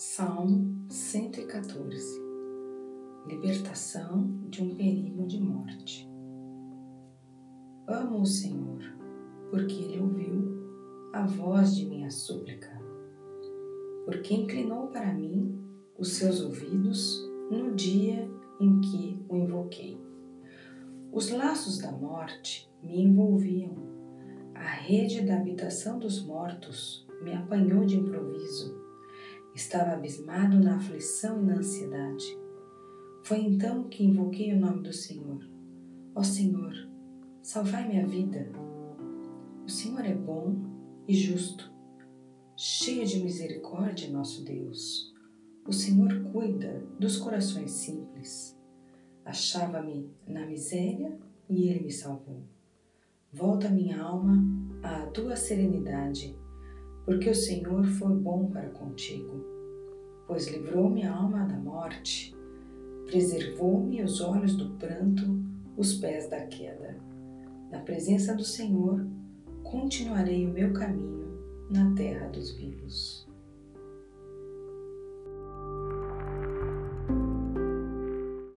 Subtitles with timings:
[0.00, 2.22] Salmo 114
[3.26, 6.08] Libertação de um perigo de morte.
[7.88, 8.78] Amo o Senhor,
[9.50, 12.70] porque Ele ouviu a voz de minha súplica,
[14.04, 15.60] porque inclinou para mim
[15.98, 18.30] os seus ouvidos no dia
[18.60, 20.00] em que o invoquei.
[21.10, 23.74] Os laços da morte me envolviam,
[24.54, 28.77] a rede da habitação dos mortos me apanhou de improviso
[29.58, 32.24] Estava abismado na aflição e na ansiedade.
[33.24, 35.44] Foi então que invoquei o nome do Senhor.
[36.14, 36.72] Ó Senhor,
[37.42, 38.52] salvai minha vida.
[39.66, 40.54] O Senhor é bom
[41.08, 41.72] e justo,
[42.56, 45.12] cheio de misericórdia, nosso Deus.
[45.66, 48.56] O Senhor cuida dos corações simples.
[49.24, 51.18] Achava-me na miséria
[51.50, 52.44] e Ele me salvou.
[53.32, 54.40] Volta minha alma
[54.84, 56.38] à tua serenidade
[57.08, 59.42] porque o Senhor foi bom para contigo,
[60.26, 62.36] pois livrou minha alma da morte,
[63.06, 65.24] preservou-me os olhos do pranto,
[65.74, 66.98] os pés da queda.
[67.70, 69.06] Na presença do Senhor,
[69.62, 71.27] continuarei o meu caminho